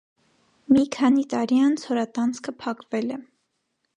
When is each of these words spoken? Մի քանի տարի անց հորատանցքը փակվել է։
Մի 0.75 0.85
քանի 0.95 1.25
տարի 1.33 1.59
անց 1.67 1.85
հորատանցքը 1.91 2.57
փակվել 2.65 3.17
է։ 3.19 3.21